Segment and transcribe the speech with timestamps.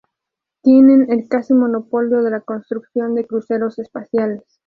[0.63, 4.41] Tienen el casi monopolio de la construcción de cruceros espaciales.